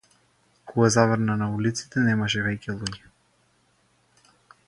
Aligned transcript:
Кога 0.69 0.87
заврна 0.95 1.35
на 1.41 1.49
улиците 1.57 2.05
немаше 2.07 2.45
веќе 2.49 2.77
луѓе. 2.79 3.07